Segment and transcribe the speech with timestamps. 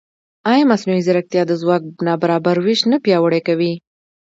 [0.51, 3.73] ایا مصنوعي ځیرکتیا د ځواک نابرابر وېش نه پیاوړی کوي؟